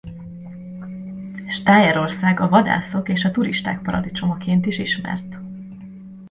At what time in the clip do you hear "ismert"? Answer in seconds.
4.79-5.35